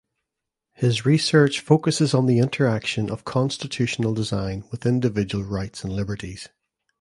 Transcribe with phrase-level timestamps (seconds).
[0.73, 6.49] His research focuses on the interaction of constitutional design with individual rights and liberties.